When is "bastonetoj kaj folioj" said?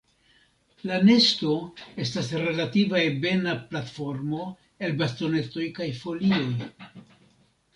5.03-6.43